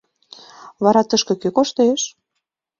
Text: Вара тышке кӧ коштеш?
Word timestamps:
Вара 0.83 1.01
тышке 1.09 1.33
кӧ 1.41 1.49
коштеш? 1.57 2.01